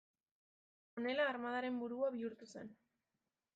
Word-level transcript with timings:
Honela, 1.01 1.27
armadaren 1.33 1.79
burua 1.83 2.11
bihurtu 2.17 2.51
zen. 2.57 2.75